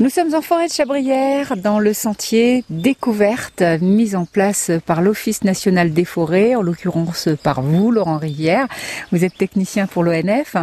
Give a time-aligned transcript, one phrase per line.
[0.00, 5.42] Nous sommes en forêt de Chabrières, dans le sentier Découverte, mis en place par l'Office
[5.42, 8.68] national des forêts, en l'occurrence par vous, Laurent Rivière.
[9.10, 10.54] Vous êtes technicien pour l'ONF.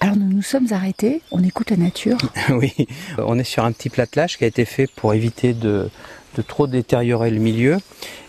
[0.00, 2.18] Alors nous nous sommes arrêtés, on écoute la nature.
[2.50, 2.72] oui,
[3.18, 5.88] on est sur un petit platelage qui a été fait pour éviter de,
[6.36, 7.78] de trop détériorer le milieu.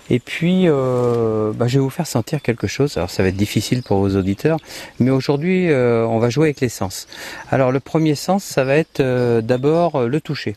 [0.09, 2.97] Et puis, euh, bah, je vais vous faire sentir quelque chose.
[2.97, 4.59] Alors, ça va être difficile pour vos auditeurs,
[4.99, 7.07] mais aujourd'hui, euh, on va jouer avec les sens.
[7.49, 10.55] Alors, le premier sens, ça va être euh, d'abord le toucher.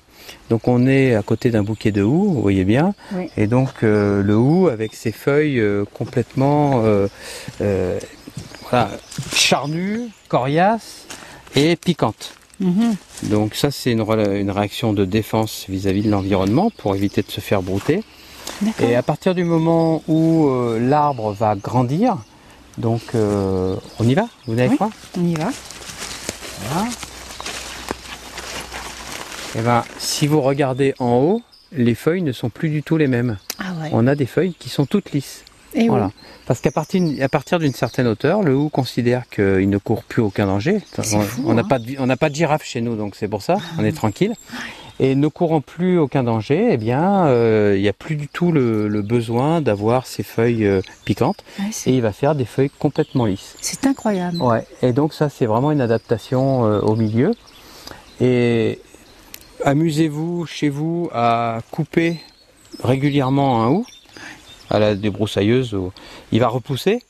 [0.50, 2.94] Donc, on est à côté d'un bouquet de houx, vous voyez bien.
[3.12, 3.30] Oui.
[3.38, 5.62] Et donc, le houx avec ses feuilles
[5.94, 6.84] complètement
[8.70, 8.90] voilà,
[9.32, 11.06] charnues, coriaces
[11.54, 12.34] et piquantes.
[12.60, 12.96] Mhm.
[13.24, 17.40] Donc ça, c'est une, une, réaction de défense vis-à-vis de l'environnement pour éviter de se
[17.40, 18.02] faire brouter.
[18.80, 22.16] Et à partir du moment où euh, l'arbre va grandir,
[22.76, 24.28] donc euh, on y va?
[24.46, 25.50] Vous avez oui, quoi On y va.
[26.62, 26.88] Voilà.
[29.56, 33.06] Et ben, si vous regardez en haut, les feuilles ne sont plus du tout les
[33.06, 33.38] mêmes.
[33.58, 33.90] Ah ouais.
[33.92, 35.44] On a des feuilles qui sont toutes lisses.
[35.74, 36.06] Et voilà.
[36.06, 36.27] oui.
[36.48, 40.22] Parce qu'à partir, à partir d'une certaine hauteur, le hou considère qu'il ne court plus
[40.22, 40.80] aucun danger.
[40.94, 41.64] C'est On fou, on n'a hein.
[41.68, 43.92] pas, de, on n'a pas de girafe chez nous, donc c'est pour ça, on est
[43.92, 44.34] tranquille.
[44.98, 48.50] Et ne courant plus aucun danger, eh bien, euh, il n'y a plus du tout
[48.50, 51.44] le, le besoin d'avoir ces feuilles euh, piquantes.
[51.60, 53.54] Ouais, Et il va faire des feuilles complètement lisses.
[53.60, 54.40] c'est incroyable.
[54.40, 54.64] Ouais.
[54.80, 57.34] Et donc ça, c'est vraiment une adaptation euh, au milieu.
[58.22, 58.80] Et
[59.66, 62.20] amusez-vous chez vous à couper
[62.82, 63.86] régulièrement un hou
[64.70, 65.74] à la débroussailleuse.
[65.74, 65.92] ou-
[66.32, 67.00] Il va repousser.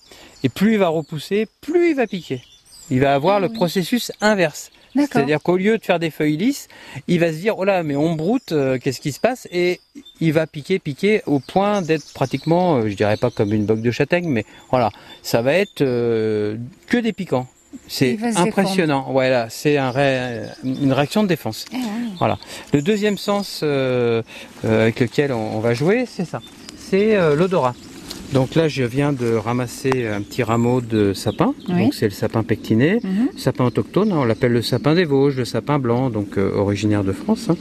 [0.45, 2.43] Et plus il va repousser, plus il va piquer.
[2.91, 3.55] Il va avoir Ah le oui.
[3.55, 4.71] processus inverse.
[4.97, 6.67] C'est-à-dire qu'au lieu de faire des feuilles lisses,
[7.07, 9.47] il va se dire oh là mais on broute, euh, qu'est-ce qui se passe?
[9.53, 9.81] Et
[10.21, 13.83] il va piquer, piquer au point d'être pratiquement, euh, je dirais pas comme une boque
[13.83, 14.91] de châtaigne, mais voilà,
[15.23, 16.57] ça va être euh,
[16.87, 17.47] que des piquants.
[17.87, 19.07] C'est impressionnant.
[19.11, 21.67] Voilà, c'est un ré- une réaction de défense.
[21.73, 22.29] Eh oui.
[22.73, 24.23] Le deuxième sens euh,
[24.65, 26.41] euh, avec lequel on, on va jouer, c'est ça.
[26.91, 27.75] C'est euh, l'odorat.
[28.33, 31.55] Donc là, je viens de ramasser un petit rameau de sapin.
[31.69, 31.85] Oui.
[31.85, 33.29] Donc c'est le sapin pectiné, Mhm.
[33.39, 34.13] sapin autochtone.
[34.13, 37.47] hein, on l'appelle le sapin des Vosges, le sapin blanc, donc euh, originaire de France.
[37.51, 37.57] hein.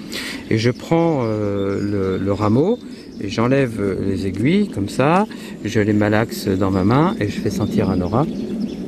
[0.49, 2.79] Et je prends euh, le, le rameau
[3.21, 5.25] et j'enlève les aiguilles comme ça.
[5.63, 8.25] Je les malaxe dans ma main et je fais sentir un aura.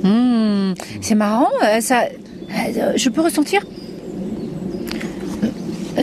[0.03, 1.49] Mmh, c'est marrant,
[1.79, 2.03] ça.
[2.95, 3.61] Je peux ressentir?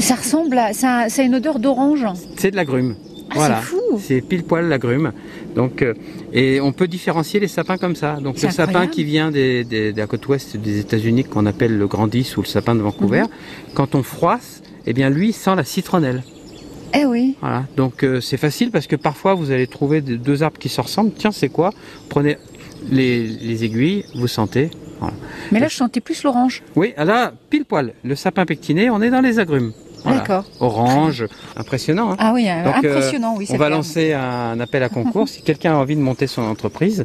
[0.00, 0.72] Ça ressemble à.
[0.72, 2.06] Ça, ça a une odeur d'orange.
[2.38, 2.94] C'est de l'agrume.
[2.98, 3.60] Ah, Voilà.
[3.60, 5.12] c'est fou C'est pile poil l'agrume.
[5.54, 5.94] Donc, euh,
[6.32, 8.16] et on peut différencier les sapins comme ça.
[8.16, 11.76] Donc, le sapin qui vient des, des- de la côte ouest des États-Unis, qu'on appelle
[11.78, 13.28] le grandis ou le sapin de Vancouver, Mhm.
[13.74, 16.22] quand on froisse, eh bien, lui sent la citronnelle.
[16.94, 17.36] Eh oui.
[17.40, 17.64] Voilà.
[17.76, 21.12] Donc, euh, c'est facile parce que parfois, vous allez trouver deux arbres qui se ressemblent.
[21.16, 21.72] Tiens, c'est quoi?
[22.08, 22.36] Prenez
[22.90, 24.70] les, les aiguilles, vous sentez.
[25.52, 26.62] Mais là, je sentais plus l'orange.
[26.74, 27.92] Oui, ah là, pile poil.
[28.02, 29.72] Le sapin pectiné, on est dans les agrumes.
[30.06, 30.20] Voilà.
[30.20, 30.44] D'accord.
[30.60, 32.12] Orange, impressionnant.
[32.12, 33.46] Hein Ah oui, euh, Donc, euh, impressionnant, oui.
[33.50, 35.28] On va lancer un appel à concours.
[35.28, 37.04] si quelqu'un a envie de monter son entreprise,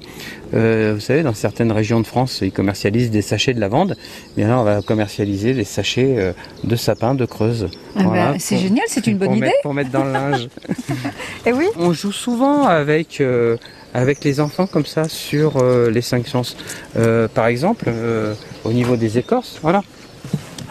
[0.54, 3.96] euh, vous savez, dans certaines régions de France, ils commercialisent des sachets de lavande.
[4.38, 7.70] Mais là, on va commercialiser des sachets de sapin, de creuse.
[7.96, 9.48] Ah Voilà, bah, c'est génial, c'est une bonne pour idée.
[9.48, 10.48] Mettre, pour mettre dans le linge.
[11.46, 11.66] Eh oui.
[11.78, 13.58] On joue souvent avec euh,
[13.94, 16.56] avec les enfants comme ça sur euh, les cinq sens.
[16.98, 18.34] Euh, par exemple, euh,
[18.64, 19.82] au niveau des écorces, voilà.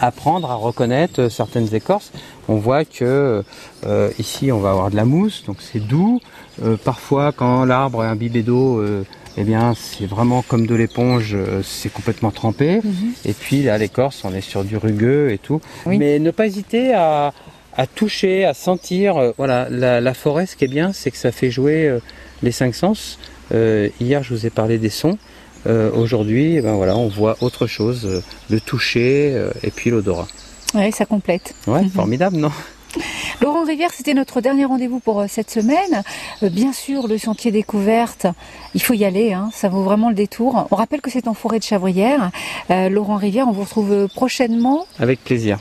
[0.00, 2.11] Apprendre à reconnaître euh, certaines écorces.
[2.49, 3.44] On voit que
[3.87, 6.21] euh, ici on va avoir de la mousse, donc c'est doux.
[6.65, 9.05] Euh, parfois, quand l'arbre est imbibé d'eau, euh,
[9.37, 12.81] eh bien c'est vraiment comme de l'éponge, c'est complètement trempé.
[12.83, 13.12] Mhm.
[13.27, 15.61] Et puis là, l'écorce, on est sur du rugueux et tout.
[15.87, 15.99] Oui.
[15.99, 17.32] Mais ne pas hésiter à,
[17.77, 19.32] à toucher, à sentir.
[19.37, 21.99] voilà, la, la forêt, ce qui est bien, c'est que ça fait jouer
[22.43, 23.19] les cinq sens.
[23.53, 25.17] Hier, je vous ai parlé des sons.
[25.66, 30.26] Euh, Aujourd'hui, ben voilà, on voit autre chose, euh, le toucher euh, et puis l'odorat.
[30.75, 31.54] Ouais, ça complète.
[31.66, 31.91] Ouais, Mhm.
[31.91, 32.50] formidable, non?
[33.41, 36.03] Laurent Rivière, c'était notre dernier rendez-vous pour cette semaine.
[36.43, 38.26] Bien sûr, le sentier découverte,
[38.75, 40.66] il faut y aller, hein, ça vaut vraiment le détour.
[40.72, 42.31] On rappelle que c'est en forêt de Chavrières.
[42.70, 45.59] Euh, Laurent Rivière, on vous retrouve prochainement Avec plaisir.